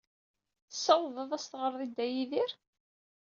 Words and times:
Tessawḍeḍ 0.69 1.19
ad 1.23 1.31
as-teɣreḍ 1.41 1.81
i 1.85 1.87
Dda 1.89 2.05
Yidir? 2.07 2.51